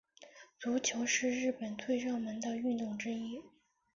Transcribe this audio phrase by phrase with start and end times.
[0.57, 3.39] 足球是日本最热门的运动之一。